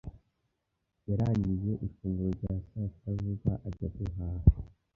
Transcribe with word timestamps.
Yarangije 1.09 1.71
ifunguro 1.87 2.29
rya 2.37 2.53
saa 2.67 2.87
sita 2.95 3.11
vuba 3.21 3.53
ajya 3.67 3.87
guhaha. 3.95 4.51